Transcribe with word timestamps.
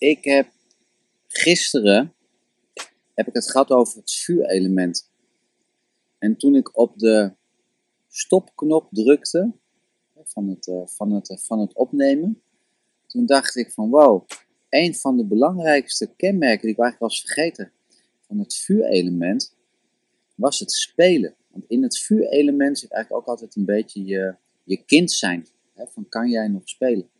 Ik 0.00 0.24
heb 0.24 0.52
gisteren 1.26 2.14
heb 3.14 3.26
ik 3.26 3.34
het 3.34 3.50
gehad 3.50 3.70
over 3.70 3.98
het 3.98 4.12
vuurelement. 4.12 5.10
En 6.18 6.36
toen 6.36 6.54
ik 6.54 6.78
op 6.78 6.98
de 6.98 7.32
stopknop 8.08 8.88
drukte 8.90 9.52
van 10.24 10.48
het, 10.48 10.68
eh, 10.68 10.86
van 10.86 11.12
het, 11.12 11.40
van 11.42 11.60
het 11.60 11.74
opnemen, 11.74 12.42
toen 13.06 13.26
dacht 13.26 13.56
ik 13.56 13.72
van 13.72 13.90
wow, 13.90 14.28
een 14.68 14.94
van 14.94 15.16
de 15.16 15.24
belangrijkste 15.24 16.14
kenmerken 16.16 16.62
die 16.62 16.70
ik 16.70 16.78
eigenlijk 16.78 17.12
was 17.12 17.20
vergeten 17.20 17.72
van 18.26 18.38
het 18.38 18.54
vuurelement 18.54 19.56
was 20.34 20.58
het 20.58 20.72
spelen. 20.72 21.34
Want 21.48 21.64
in 21.68 21.82
het 21.82 21.98
vuurelement 21.98 22.78
zit 22.78 22.90
eigenlijk 22.90 23.22
ook 23.22 23.28
altijd 23.28 23.56
een 23.56 23.64
beetje 23.64 24.04
je, 24.04 24.34
je 24.64 24.84
kind 24.84 25.12
zijn. 25.12 25.46
Van 25.74 26.08
kan 26.08 26.28
jij 26.28 26.48
nog 26.48 26.68
spelen? 26.68 27.10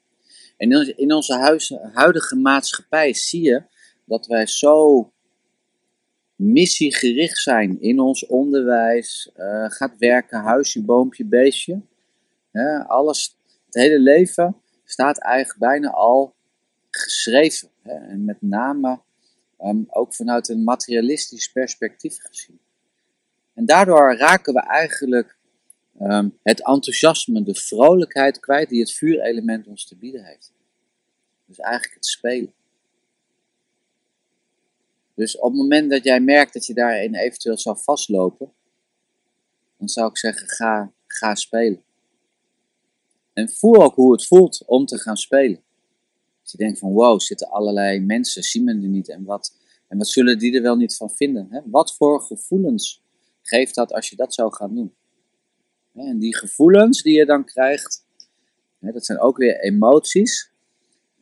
En 0.60 0.96
in 0.96 1.12
onze 1.12 1.59
huidige 1.92 2.37
maatschappij 2.37 3.14
zie 3.14 3.42
je 3.42 3.62
dat 4.05 4.27
wij 4.27 4.46
zo 4.46 5.12
missiegericht 6.36 7.38
zijn 7.38 7.80
in 7.80 8.00
ons 8.00 8.27
onderwijs, 8.27 9.30
uh, 9.36 9.70
gaat 9.70 9.98
werken, 9.98 10.41
huisje, 10.41 10.84
boompje, 10.84 11.24
beestje. 11.24 11.80
alles, 12.86 13.36
het 13.66 13.74
hele 13.74 13.98
leven 13.98 14.56
staat 14.84 15.19
eigenlijk 15.19 15.59
bijna 15.59 15.91
al 15.91 16.34
geschreven. 16.91 17.69
En 17.83 18.24
met 18.24 18.42
name 18.42 19.00
um, 19.61 19.86
ook 19.88 20.14
vanuit 20.14 20.48
een 20.48 20.64
materialistisch 20.64 21.52
perspectief 21.52 22.19
gezien. 22.19 22.61
En 23.55 23.66
daardoor 23.66 24.16
raken 24.16 24.55
we 24.55 24.61
eigenlijk 24.61 25.36
um, 26.00 26.38
het 26.42 26.66
enthousiasme, 26.66 27.42
de 27.42 27.54
vrolijkheid 27.54 28.41
kwijt 28.41 28.69
die 28.69 28.80
het 28.80 28.92
vuurelement 28.92 29.66
ons 29.66 29.86
te 29.86 29.97
bieden 29.97 30.25
heeft. 30.25 30.52
Dus 31.44 31.58
eigenlijk 31.58 31.94
het 31.94 32.06
spelen. 32.06 32.52
Dus 35.14 35.38
op 35.38 35.50
het 35.50 35.60
moment 35.60 35.91
dat 35.91 36.05
jij 36.05 36.20
merkt 36.20 36.52
dat 36.52 36.66
je 36.66 36.75
daarin 36.75 37.14
eventueel 37.14 37.58
zou 37.58 37.78
vastlopen, 37.78 38.52
dan 39.77 39.88
zou 39.88 40.08
ik 40.08 40.19
zeggen: 40.19 40.48
ga, 40.48 40.92
ga 41.06 41.34
spelen. 41.34 41.83
En 43.32 43.48
voel 43.48 43.82
ook 43.82 43.94
hoe 43.94 44.12
het 44.12 44.27
voelt 44.27 44.62
om 44.66 44.86
te 44.86 44.98
gaan 44.98 45.16
spelen. 45.16 45.62
Als 46.42 46.53
je 46.53 46.58
denkt 46.58 46.78
van 46.78 46.92
wow, 46.92 47.20
zitten 47.20 47.48
allerlei 47.48 48.00
mensen, 48.00 48.42
zien 48.42 48.64
me 48.64 48.72
er 48.72 48.88
niet 48.88 49.08
en 49.08 49.25
wat, 49.25 49.56
en 49.88 49.98
wat 49.98 50.08
zullen 50.08 50.38
die 50.38 50.56
er 50.56 50.62
wel 50.62 50.77
niet 50.77 50.97
van 50.97 51.10
vinden? 51.10 51.47
Hè? 51.50 51.60
Wat 51.64 51.97
voor 51.97 52.20
gevoelens 52.20 53.03
geeft 53.42 53.75
dat 53.75 53.92
als 53.92 54.10
je 54.10 54.16
dat 54.16 54.34
zou 54.34 54.55
gaan 54.55 54.75
doen? 54.75 54.94
En 56.06 56.19
die 56.19 56.37
gevoelens 56.37 57.03
die 57.03 57.15
je 57.15 57.27
dan 57.27 57.45
krijgt, 57.45 58.06
dat 58.79 59.05
zijn 59.05 59.19
ook 59.19 59.37
weer 59.37 59.61
emoties. 59.61 60.51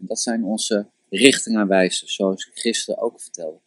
En 0.01 0.07
dat 0.07 0.21
zijn 0.21 0.45
onze 0.45 0.91
richtingaanwijzers, 1.09 2.15
zoals 2.15 2.47
ik 2.47 2.59
gisteren 2.59 3.01
ook 3.03 3.21
vertelde. 3.21 3.59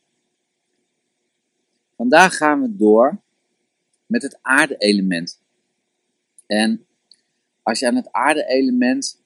Vandaag 1.95 2.38
gaan 2.38 2.62
we 2.62 2.76
door 2.76 3.22
met 4.06 4.22
het 4.22 4.38
aarde-element. 4.42 5.42
En 6.45 6.86
als 7.64 7.80
je 7.80 7.88
aan 7.88 7.95
het 7.95 8.12
aarde-element 8.12 9.22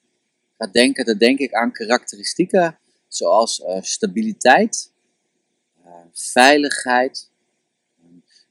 gaat 0.58 0.72
denken, 0.72 1.04
dan 1.04 1.18
denk 1.18 1.38
ik 1.38 1.52
aan 1.52 1.72
karakteristieken 1.72 2.78
zoals 3.08 3.58
uh, 3.58 3.82
stabiliteit, 3.82 4.92
uh, 5.84 5.92
veiligheid, 6.12 7.30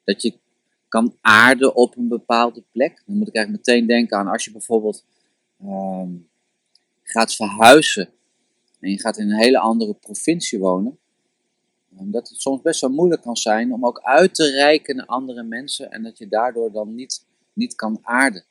dat 0.04 0.22
je 0.22 0.40
kan 0.96 1.18
aarden 1.22 1.76
op 1.76 1.98
een 1.98 2.08
bepaalde 2.08 2.64
plek. 2.72 3.04
Dan 3.06 3.18
moet 3.18 3.28
ik 3.28 3.36
eigenlijk 3.36 3.68
meteen 3.68 3.88
denken 3.88 4.18
aan 4.18 4.28
als 4.28 4.46
je 4.46 4.52
bijvoorbeeld 4.52 5.06
uh, 5.64 6.08
gaat 7.04 7.36
verhuizen 7.36 8.10
en 8.80 8.90
je 8.90 9.00
gaat 9.00 9.18
in 9.18 9.30
een 9.30 9.38
hele 9.38 9.60
andere 9.60 9.94
provincie 9.94 10.60
wonen, 10.60 10.98
dat 11.90 12.30
het 12.30 12.42
soms 12.42 12.62
best 12.62 12.82
wel 12.82 12.90
moeilijk 12.90 13.22
kan 13.22 13.36
zijn 13.36 13.74
om 13.74 13.86
ook 13.86 14.00
uit 14.02 14.36
te 14.36 14.52
reiken 14.52 14.96
naar 14.96 15.06
andere 15.06 15.44
mensen 15.44 15.92
en 15.92 16.04
dat 16.04 16.18
je 16.18 16.28
daardoor 16.28 16.72
dan 16.72 16.96
niet, 16.96 17.26
niet 17.54 17.76
kan 17.76 18.00
aarden. 18.02 18.44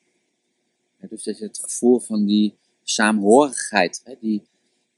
Dus 1.08 1.22
dat 1.22 1.38
je 1.38 1.44
het 1.44 1.58
gevoel 1.58 1.98
van 1.98 2.24
die 2.24 2.58
saamhorigheid, 2.82 4.16
die, 4.20 4.42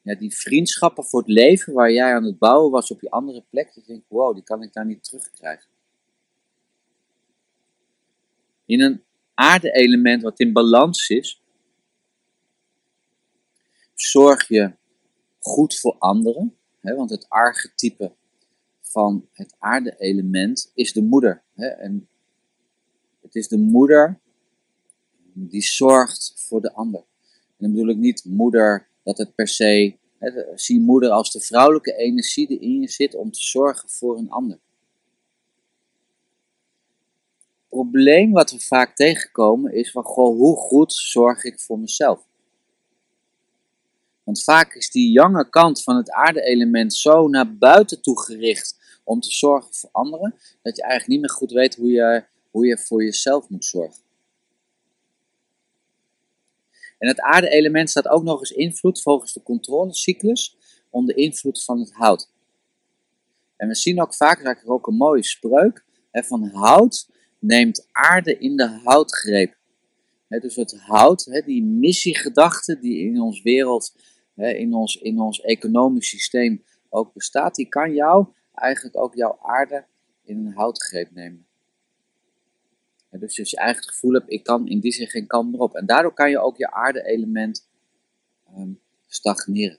ja, 0.02 0.14
die 0.14 0.36
vriendschappen 0.36 1.04
voor 1.04 1.20
het 1.20 1.28
leven 1.28 1.72
waar 1.72 1.92
jij 1.92 2.14
aan 2.14 2.24
het 2.24 2.38
bouwen 2.38 2.70
was 2.70 2.90
op 2.90 3.00
je 3.00 3.10
andere 3.10 3.44
plek, 3.50 3.74
dat 3.74 3.86
je 3.86 3.92
denkt, 3.92 4.06
wow, 4.08 4.34
die 4.34 4.44
kan 4.44 4.62
ik 4.62 4.72
daar 4.72 4.86
niet 4.86 5.04
terugkrijgen. 5.04 5.74
In 8.66 8.80
een 8.80 9.02
aarde-element 9.34 10.22
wat 10.22 10.40
in 10.40 10.52
balans 10.52 11.08
is, 11.08 11.42
zorg 13.94 14.48
je 14.48 14.74
goed 15.38 15.78
voor 15.78 15.96
anderen, 15.98 16.56
hè, 16.80 16.94
want 16.94 17.10
het 17.10 17.28
archetype 17.28 18.14
van 18.80 19.28
het 19.32 19.54
aarde-element 19.58 20.70
is 20.74 20.92
de 20.92 21.02
moeder. 21.02 21.42
Hè? 21.54 21.66
En 21.66 22.08
het 23.22 23.34
is 23.34 23.48
de 23.48 23.58
moeder 23.58 24.20
die 25.32 25.62
zorgt 25.62 26.32
voor 26.36 26.60
de 26.60 26.72
ander. 26.72 27.00
En 27.30 27.56
dan 27.58 27.70
bedoel 27.70 27.88
ik 27.88 27.96
niet 27.96 28.24
moeder 28.24 28.88
dat 29.02 29.18
het 29.18 29.34
per 29.34 29.48
se. 29.48 29.96
Hè, 30.18 30.30
zie 30.54 30.80
moeder 30.80 31.10
als 31.10 31.32
de 31.32 31.40
vrouwelijke 31.40 31.96
energie 31.96 32.46
die 32.46 32.58
in 32.58 32.80
je 32.80 32.88
zit 32.88 33.14
om 33.14 33.30
te 33.30 33.42
zorgen 33.42 33.88
voor 33.88 34.18
een 34.18 34.30
ander. 34.30 34.58
Het 37.62 37.65
probleem 37.76 38.32
wat 38.32 38.50
we 38.50 38.60
vaak 38.60 38.96
tegenkomen 38.96 39.72
is 39.72 39.90
van 39.90 40.04
goh, 40.04 40.36
hoe 40.36 40.56
goed 40.56 40.92
zorg 40.92 41.44
ik 41.44 41.60
voor 41.60 41.78
mezelf? 41.78 42.26
Want 44.24 44.42
vaak 44.42 44.74
is 44.74 44.90
die 44.90 45.12
jonge 45.12 45.48
kant 45.48 45.82
van 45.82 45.96
het 45.96 46.10
aarde-element 46.10 46.94
zo 46.94 47.28
naar 47.28 47.56
buiten 47.56 48.02
toe 48.02 48.20
gericht 48.20 49.00
om 49.04 49.20
te 49.20 49.30
zorgen 49.30 49.74
voor 49.74 49.88
anderen, 49.92 50.34
dat 50.62 50.76
je 50.76 50.82
eigenlijk 50.82 51.10
niet 51.10 51.20
meer 51.20 51.36
goed 51.36 51.50
weet 51.50 51.76
hoe 51.76 51.90
je, 51.90 52.24
hoe 52.50 52.66
je 52.66 52.78
voor 52.78 53.04
jezelf 53.04 53.48
moet 53.48 53.64
zorgen. 53.64 54.02
En 56.98 57.08
het 57.08 57.20
aarde-element 57.20 57.90
staat 57.90 58.08
ook 58.08 58.22
nog 58.22 58.38
eens 58.38 58.50
invloed 58.50 59.02
volgens 59.02 59.32
de 59.32 59.42
controlecyclus 59.42 60.56
onder 60.90 61.16
invloed 61.16 61.64
van 61.64 61.78
het 61.78 61.92
hout. 61.92 62.30
En 63.56 63.68
we 63.68 63.74
zien 63.74 64.00
ook 64.00 64.14
vaak, 64.14 64.44
dat 64.44 64.66
ook 64.66 64.86
een 64.86 64.96
mooie 64.96 65.24
spreuk, 65.24 65.84
hè, 66.10 66.22
van 66.22 66.48
hout 66.48 67.14
neemt 67.46 67.88
aarde 67.92 68.38
in 68.38 68.56
de 68.56 68.80
houtgreep. 68.84 69.56
Dus 70.28 70.56
het 70.56 70.80
hout, 70.80 71.42
die 71.44 71.64
missiegedachte 71.64 72.78
die 72.78 73.06
in 73.06 73.20
ons 73.20 73.42
wereld, 73.42 73.94
in, 74.34 74.74
ons, 74.74 74.96
in 74.96 75.20
ons 75.20 75.40
economisch 75.40 76.08
systeem 76.08 76.64
ook 76.88 77.12
bestaat, 77.12 77.54
die 77.54 77.68
kan 77.68 77.94
jou 77.94 78.26
eigenlijk 78.54 78.96
ook 78.96 79.14
jouw 79.14 79.38
aarde 79.40 79.84
in 80.24 80.46
een 80.46 80.52
houtgreep 80.52 81.10
nemen. 81.10 81.46
dus 83.10 83.38
als 83.38 83.50
je 83.50 83.60
het 83.60 83.88
gevoel 83.88 84.12
hebt, 84.12 84.32
ik 84.32 84.42
kan 84.42 84.68
in 84.68 84.80
die 84.80 84.92
zin 84.92 85.06
geen 85.06 85.26
kant 85.26 85.50
meer 85.50 85.60
op. 85.60 85.74
En 85.74 85.86
daardoor 85.86 86.14
kan 86.14 86.30
je 86.30 86.38
ook 86.38 86.56
je 86.56 86.70
aarde-element 86.70 87.68
ehm, 88.46 88.70
stagneren. 89.06 89.78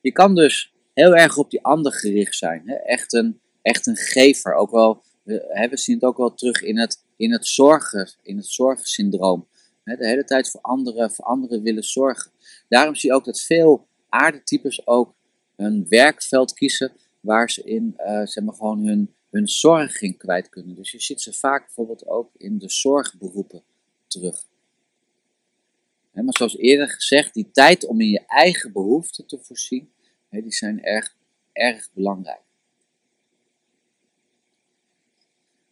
Je 0.00 0.12
kan 0.12 0.34
dus 0.34 0.74
heel 0.94 1.16
erg 1.16 1.36
op 1.36 1.50
die 1.50 1.64
ander 1.64 1.92
gericht 1.92 2.34
zijn. 2.34 2.68
Echt, 2.68 3.12
een, 3.12 3.40
echt 3.62 3.86
een 3.86 3.96
gever. 3.96 4.54
Ook 4.54 4.70
wel, 4.70 5.02
we, 5.22 5.70
zien 5.72 5.94
het 5.94 6.04
ook 6.04 6.16
wel 6.16 6.34
terug 6.34 6.62
in 6.62 6.78
het, 6.78 7.04
in 7.16 7.32
het 7.32 7.46
zorgen, 7.46 8.12
in 8.22 8.36
het 8.36 8.46
zorgensyndroom. 8.46 9.48
Hè? 9.84 9.96
De 9.96 10.06
hele 10.06 10.24
tijd 10.24 10.50
voor 10.50 10.60
anderen, 10.60 11.10
voor 11.10 11.24
anderen 11.24 11.62
willen 11.62 11.84
zorgen. 11.84 12.30
Daarom 12.68 12.94
zie 12.94 13.10
je 13.10 13.16
ook 13.16 13.24
dat 13.24 13.40
veel 13.40 13.86
aardetypes 14.08 14.86
ook 14.86 15.14
een 15.56 15.86
werkveld 15.88 16.54
kiezen 16.54 16.92
waar 17.20 17.50
ze 17.50 17.62
in 17.62 17.94
uh, 17.98 18.26
zeg 18.26 18.44
maar 18.44 18.54
gewoon 18.54 18.86
hun, 18.86 19.14
hun 19.30 19.48
zorg 19.48 20.00
in 20.00 20.16
kwijt 20.16 20.48
kunnen. 20.48 20.74
Dus 20.74 20.90
je 20.90 21.00
ziet 21.00 21.20
ze 21.20 21.32
vaak 21.32 21.64
bijvoorbeeld 21.64 22.06
ook 22.06 22.30
in 22.36 22.58
de 22.58 22.70
zorgberoepen 22.70 23.62
terug. 24.06 24.46
maar 26.12 26.36
zoals 26.36 26.56
eerder 26.56 26.88
gezegd, 26.88 27.34
die 27.34 27.50
tijd 27.52 27.86
om 27.86 28.00
in 28.00 28.08
je 28.08 28.24
eigen 28.26 28.72
behoeften 28.72 29.26
te 29.26 29.38
voorzien, 29.38 29.92
die 30.30 30.52
zijn 30.52 30.82
erg 31.52 31.90
belangrijk. 31.92 32.42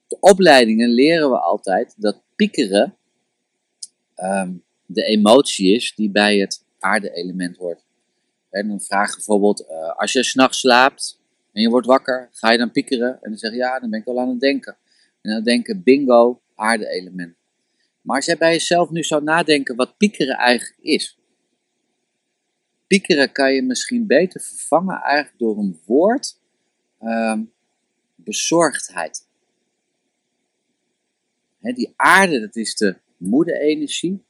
De 0.08 0.09
opleidingen 0.20 0.88
leren 0.88 1.30
we 1.30 1.38
altijd 1.40 1.94
dat 1.96 2.22
piekeren 2.36 2.96
ehm, 4.14 4.52
de 4.86 5.02
emotie 5.04 5.74
is 5.74 5.94
die 5.94 6.10
bij 6.10 6.38
het 6.38 6.64
aarde-element 6.78 7.56
hoort. 7.56 7.84
En 8.50 8.68
dan 8.68 8.80
vraag 8.80 9.14
bijvoorbeeld, 9.14 9.60
uh, 9.70 9.96
als 9.96 10.12
je 10.12 10.22
s'nachts 10.22 10.58
slaapt 10.58 11.20
en 11.52 11.62
je 11.62 11.68
wordt 11.68 11.86
wakker, 11.86 12.28
ga 12.32 12.50
je 12.50 12.58
dan 12.58 12.70
piekeren? 12.70 13.18
En 13.22 13.30
dan 13.30 13.38
zeg 13.38 13.50
je, 13.50 13.56
ja, 13.56 13.78
dan 13.78 13.90
ben 13.90 14.00
ik 14.00 14.06
al 14.06 14.20
aan 14.20 14.28
het 14.28 14.40
denken. 14.40 14.76
En 15.20 15.30
dan 15.32 15.42
denken, 15.42 15.82
bingo, 15.82 16.40
aarde-element. 16.54 17.34
Maar 18.00 18.16
als 18.16 18.24
jij 18.24 18.36
bij 18.36 18.52
jezelf 18.52 18.90
nu 18.90 19.02
zou 19.02 19.22
nadenken 19.22 19.76
wat 19.76 19.96
piekeren 19.96 20.36
eigenlijk 20.36 20.78
is. 20.80 21.18
Piekeren 22.86 23.32
kan 23.32 23.52
je 23.52 23.62
misschien 23.62 24.06
beter 24.06 24.40
vervangen 24.40 25.00
eigenlijk 25.00 25.38
door 25.38 25.58
een 25.58 25.80
woord, 25.86 26.38
ehm, 26.98 27.42
bezorgdheid. 28.14 29.28
Die 31.60 31.92
aarde, 31.96 32.40
dat 32.40 32.56
is 32.56 32.76
de 32.76 32.96
moederenergie. 33.16 34.24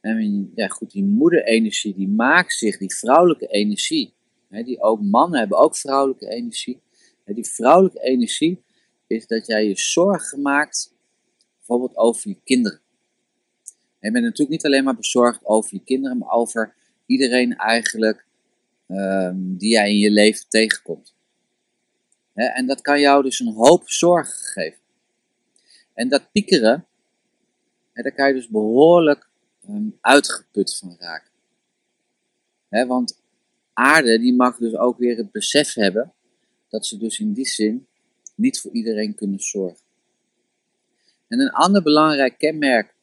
En 0.00 0.52
ja, 0.54 0.68
goed, 0.68 0.90
die 0.90 1.04
moederenergie, 1.04 1.94
die 1.94 2.08
maakt 2.08 2.52
zich, 2.52 2.78
die 2.78 2.94
vrouwelijke 2.94 3.46
energie, 3.46 4.14
die 4.48 4.80
ook 4.80 5.02
mannen 5.02 5.38
hebben 5.38 5.58
ook 5.58 5.76
vrouwelijke 5.76 6.28
energie. 6.28 6.80
Die 7.24 7.46
vrouwelijke 7.46 8.00
energie 8.00 8.62
is 9.06 9.26
dat 9.26 9.46
jij 9.46 9.66
je 9.66 9.78
zorgen 9.78 10.42
maakt, 10.42 10.94
bijvoorbeeld 11.56 11.96
over 11.96 12.28
je 12.28 12.40
kinderen. 12.44 12.80
En 13.98 14.08
je 14.08 14.10
bent 14.10 14.24
natuurlijk 14.24 14.50
niet 14.50 14.64
alleen 14.64 14.84
maar 14.84 14.96
bezorgd 14.96 15.44
over 15.44 15.74
je 15.74 15.84
kinderen, 15.84 16.18
maar 16.18 16.30
over 16.30 16.74
iedereen 17.06 17.56
eigenlijk 17.56 18.26
ehm, 18.86 19.36
die 19.36 19.70
jij 19.70 19.90
in 19.90 19.98
je 19.98 20.10
leven 20.10 20.48
tegenkomt. 20.48 21.14
En 22.34 22.66
dat 22.66 22.80
kan 22.80 23.00
jou 23.00 23.22
dus 23.22 23.40
een 23.40 23.52
hoop 23.52 23.88
zorgen 23.88 24.34
geven. 24.34 24.85
En 25.96 26.08
dat 26.08 26.32
piekeren, 26.32 26.86
hè, 27.92 28.02
daar 28.02 28.14
kan 28.14 28.28
je 28.28 28.34
dus 28.34 28.48
behoorlijk 28.48 29.28
um, 29.68 29.98
uitgeput 30.00 30.76
van 30.76 30.96
raken. 30.98 31.30
Hè, 32.68 32.86
want 32.86 33.22
aarde 33.72 34.18
die 34.18 34.34
mag 34.34 34.56
dus 34.56 34.76
ook 34.76 34.98
weer 34.98 35.16
het 35.16 35.30
besef 35.30 35.74
hebben 35.74 36.12
dat 36.68 36.86
ze 36.86 36.98
dus 36.98 37.18
in 37.18 37.32
die 37.32 37.46
zin 37.46 37.86
niet 38.34 38.60
voor 38.60 38.70
iedereen 38.70 39.14
kunnen 39.14 39.40
zorgen. 39.40 39.84
En 41.28 41.40
een 41.40 41.50
ander 41.50 41.82
belangrijk 41.82 42.38
kenmerk 42.38 42.94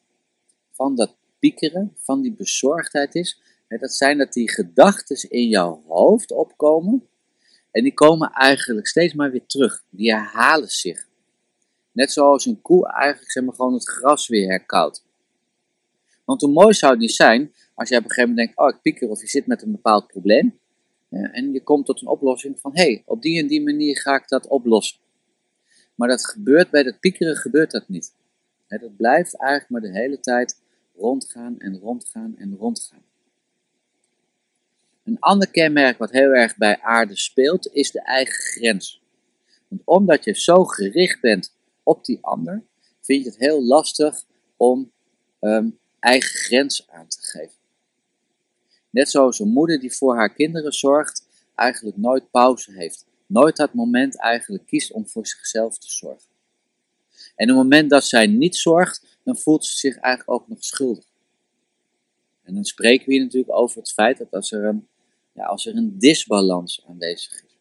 van 0.70 0.96
dat 0.96 1.16
piekeren, 1.38 1.96
van 1.98 2.22
die 2.22 2.32
bezorgdheid 2.32 3.14
is, 3.14 3.40
hè, 3.68 3.78
dat 3.78 3.94
zijn 3.94 4.18
dat 4.18 4.32
die 4.32 4.50
gedachten 4.50 5.30
in 5.30 5.48
jouw 5.48 5.82
hoofd 5.86 6.30
opkomen 6.30 7.08
en 7.70 7.82
die 7.82 7.94
komen 7.94 8.30
eigenlijk 8.30 8.86
steeds 8.86 9.14
maar 9.14 9.30
weer 9.30 9.46
terug. 9.46 9.84
Die 9.90 10.12
herhalen 10.12 10.68
zich. 10.68 11.08
Net 11.94 12.12
zoals 12.12 12.46
een 12.46 12.62
koe 12.62 12.92
eigenlijk 12.92 13.30
zeg 13.30 13.44
maar, 13.44 13.54
gewoon 13.54 13.72
het 13.72 13.88
gras 13.88 14.28
weer 14.28 14.48
herkoudt. 14.48 15.04
Want 16.24 16.40
hoe 16.40 16.52
mooi 16.52 16.74
zou 16.74 16.96
niet 16.96 17.12
zijn 17.12 17.52
als 17.74 17.88
jij 17.88 17.98
op 17.98 18.04
een 18.04 18.10
gegeven 18.10 18.30
moment 18.30 18.46
denkt, 18.46 18.60
oh 18.60 18.76
ik 18.76 18.82
pieker 18.82 19.08
of 19.08 19.20
je 19.20 19.26
zit 19.26 19.46
met 19.46 19.62
een 19.62 19.72
bepaald 19.72 20.06
probleem. 20.06 20.58
en 21.10 21.52
je 21.52 21.62
komt 21.62 21.86
tot 21.86 22.00
een 22.00 22.08
oplossing 22.08 22.60
van, 22.60 22.70
hé, 22.74 22.82
hey, 22.82 23.02
op 23.06 23.22
die 23.22 23.40
en 23.40 23.46
die 23.46 23.62
manier 23.62 24.00
ga 24.00 24.14
ik 24.14 24.28
dat 24.28 24.46
oplossen. 24.46 24.98
Maar 25.94 26.08
dat 26.08 26.26
gebeurt, 26.26 26.70
bij 26.70 26.82
dat 26.82 27.00
piekeren 27.00 27.36
gebeurt 27.36 27.70
dat 27.70 27.88
niet. 27.88 28.14
dat 28.68 28.96
blijft 28.96 29.36
eigenlijk 29.36 29.70
maar 29.70 29.80
de 29.80 29.98
hele 29.98 30.20
tijd 30.20 30.60
rondgaan 30.96 31.58
en 31.58 31.78
rondgaan 31.78 32.36
en 32.36 32.56
rondgaan. 32.58 33.02
Een 35.04 35.18
ander 35.18 35.50
kenmerk 35.50 35.98
wat 35.98 36.10
heel 36.10 36.30
erg 36.30 36.56
bij 36.56 36.80
aarde 36.80 37.16
speelt, 37.16 37.72
is 37.72 37.90
de 37.90 38.02
eigen 38.02 38.34
grens. 38.34 39.02
Want 39.68 39.82
omdat 39.84 40.24
je 40.24 40.34
zo 40.34 40.64
gericht 40.64 41.20
bent 41.20 41.53
op 41.84 42.04
die 42.04 42.18
ander, 42.20 42.64
vind 43.00 43.24
je 43.24 43.30
het 43.30 43.38
heel 43.38 43.64
lastig 43.64 44.24
om 44.56 44.92
ehm, 45.40 45.70
eigen 46.00 46.38
grens 46.38 46.88
aan 46.90 47.08
te 47.08 47.18
geven. 47.20 47.56
Net 48.90 49.10
zoals 49.10 49.38
een 49.38 49.48
moeder 49.48 49.80
die 49.80 49.92
voor 49.92 50.16
haar 50.16 50.34
kinderen 50.34 50.72
zorgt, 50.72 51.26
eigenlijk 51.54 51.96
nooit 51.96 52.30
pauze 52.30 52.72
heeft. 52.72 53.06
Nooit 53.26 53.56
dat 53.56 53.74
moment 53.74 54.18
eigenlijk 54.20 54.66
kiest 54.66 54.92
om 54.92 55.08
voor 55.08 55.26
zichzelf 55.26 55.78
te 55.78 55.90
zorgen. 55.90 56.32
En 57.36 57.50
op 57.50 57.56
het 57.56 57.64
moment 57.64 57.90
dat 57.90 58.04
zij 58.04 58.26
niet 58.26 58.56
zorgt, 58.56 59.18
dan 59.24 59.36
voelt 59.36 59.64
ze 59.64 59.76
zich 59.76 59.96
eigenlijk 59.96 60.40
ook 60.40 60.48
nog 60.48 60.64
schuldig. 60.64 61.04
En 62.42 62.54
dan 62.54 62.64
spreken 62.64 63.06
we 63.06 63.12
hier 63.12 63.22
natuurlijk 63.22 63.52
over 63.52 63.78
het 63.78 63.92
feit 63.92 64.18
dat 64.18 64.30
als 64.30 64.52
er 64.52 64.64
een, 64.64 64.88
ja, 65.32 65.44
als 65.44 65.66
er 65.66 65.76
een 65.76 65.98
disbalans 65.98 66.84
aanwezig 66.88 67.32
is. 67.44 67.58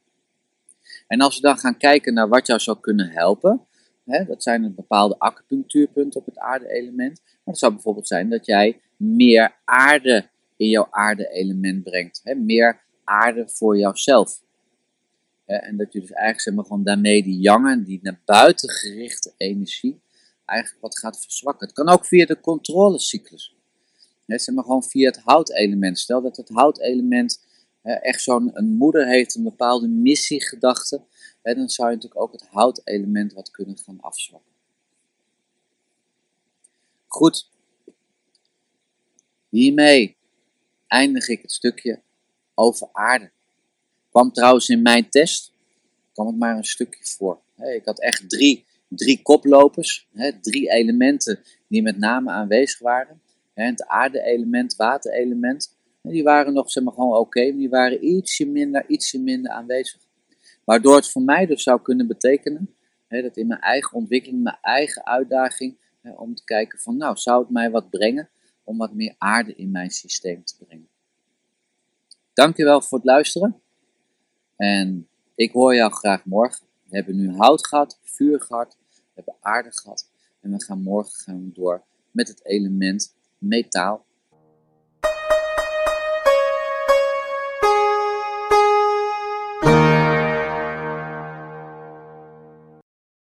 En 1.08 1.22
als 1.22 1.36
we 1.36 1.42
dan 1.42 1.58
gaan 1.58 1.78
kijken 1.78 2.14
naar 2.14 2.30
wat 2.30 2.48
jou 2.48 2.60
zou 2.60 2.80
kunnen 2.80 3.10
helpen, 3.10 3.68
hè, 4.06 4.26
dat 4.26 4.44
zijn 4.44 4.64
een 4.64 4.76
bepaalde 4.76 5.20
acupunctuurpunten 5.20 6.20
op 6.20 6.26
het 6.26 6.38
aarde-element. 6.38 7.22
Maar 7.24 7.42
het 7.44 7.58
zou 7.58 7.74
bijvoorbeeld 7.74 8.08
zijn 8.08 8.30
dat 8.30 8.46
jij 8.46 8.82
meer 8.98 9.56
aarde 9.64 10.30
in 10.58 10.70
jouw 10.70 10.88
aarde-element 10.90 11.84
brengt. 11.84 12.22
Hè, 12.24 12.36
meer 12.36 12.82
aarde 13.04 13.50
voor 13.50 13.78
jouzelf. 13.78 14.42
en 15.46 15.78
dat 15.78 15.94
je 15.94 16.00
dus 16.00 16.12
eigenlijk 16.12 16.42
zeg 16.42 16.54
maar, 16.54 16.66
gewoon 16.66 16.84
daarmee 16.84 17.24
die 17.24 17.40
jangen, 17.40 17.84
die 17.84 18.00
naar 18.02 18.22
buiten 18.26 18.70
gerichte 18.70 19.34
energie, 19.38 20.02
eigenlijk 20.46 20.82
wat 20.82 21.00
gaat 21.00 21.22
verzwakken. 21.22 21.68
Het 21.68 21.76
kan 21.76 21.90
ook 21.90 22.06
via 22.06 22.26
de 22.26 22.40
controlecyclus. 22.40 23.56
Zeg 24.26 24.56
maar 24.56 24.64
gewoon 24.64 24.84
via 24.84 25.10
het 25.10 25.22
houtelement. 25.24 26.00
Stel 26.00 26.22
dat 26.22 26.38
het 26.38 26.50
houtelement 26.50 27.46
echt 27.84 28.22
zo'n 28.22 28.54
moeder 28.78 29.08
heeft, 29.08 29.36
een 29.36 29.44
bepaalde 29.44 29.88
missiegedachte, 29.88 31.02
dan 31.42 31.70
zou 31.70 31.90
je 31.90 31.96
natuurlijk 31.96 32.22
ook 32.22 32.32
het 32.32 32.48
houtelement 32.48 33.34
wat 33.34 33.52
kunnen 33.52 33.78
gaan 33.78 34.02
afzwakken. 34.02 34.52
Goed, 37.08 37.50
hiermee 39.50 40.18
eindig 40.88 41.28
ik 41.28 41.42
het 41.42 41.52
stukje 41.52 42.02
over 42.54 42.90
aarde. 42.92 43.32
Kwam 44.10 44.32
trouwens 44.32 44.70
in 44.70 44.82
mijn 44.82 45.10
test, 45.10 45.54
kwam 46.14 46.28
het 46.28 46.38
maar 46.38 46.58
een 46.58 46.64
stukje 46.64 47.06
voor. 47.06 47.42
Ik 47.58 47.86
had 47.86 48.00
echt 48.00 48.30
drie, 48.30 48.66
drie 48.88 49.22
koplopers, 49.22 50.08
drie 50.42 50.70
elementen 50.70 51.44
die 51.68 51.82
met 51.82 51.98
name 51.98 52.32
aanwezig 52.32 52.80
waren. 52.80 53.22
Het 53.54 53.86
aarde-element, 53.86 54.76
waterelement, 54.76 55.76
die 56.12 56.24
waren 56.24 56.54
nog 56.54 56.72
zeg 56.72 56.84
maar, 56.84 56.94
gewoon 56.94 57.18
oké, 57.18 57.48
maar 57.50 57.58
die 57.58 57.70
waren 57.70 58.06
ietsje 58.06 58.46
minder, 58.46 58.86
ietsje 58.88 59.20
minder 59.20 59.52
aanwezig. 59.52 60.02
Waardoor 60.64 60.96
het 60.96 61.12
voor 61.12 61.22
mij 61.22 61.46
dus 61.46 61.64
zou 61.64 61.82
kunnen 61.82 62.08
betekenen 62.08 62.76
hè, 63.08 63.22
dat 63.22 63.38
in 63.38 63.48
mijn 63.48 63.60
eigen 63.60 63.98
ontwikkeling, 63.98 64.44
mijn 64.44 64.58
eigen 64.62 65.06
uitdaging, 65.06 65.78
hè, 66.02 66.12
om 66.12 66.36
te 66.36 66.44
kijken 66.44 66.80
van 66.80 66.98
nou, 66.98 67.18
zou 67.18 67.42
het 67.42 67.50
mij 67.50 67.72
wat 67.72 67.90
brengen 67.90 68.30
om 68.64 68.78
wat 68.78 68.94
meer 68.94 69.16
aarde 69.18 69.56
in 69.56 69.72
mijn 69.72 69.90
systeem 69.90 70.44
te 70.44 70.56
brengen. 70.66 70.88
Dankjewel 72.34 72.82
voor 72.82 72.98
het 72.98 73.08
luisteren 73.08 73.62
en 74.56 75.08
ik 75.36 75.52
hoor 75.52 75.76
jou 75.76 75.92
graag 75.92 76.26
morgen. 76.26 76.66
We 76.84 76.96
hebben 76.96 77.16
nu 77.16 77.32
hout 77.32 77.68
gehad, 77.68 78.00
vuur 78.04 78.42
gehad, 78.42 78.78
we 78.90 79.12
hebben 79.14 79.36
aarde 79.40 79.72
gehad 79.72 80.10
en 80.42 80.52
we 80.52 80.64
gaan 80.64 80.82
morgen 80.82 81.14
gaan 81.14 81.52
door 81.54 81.84
met 82.12 82.28
het 82.28 82.46
element 82.46 83.16
metaal 83.38 84.06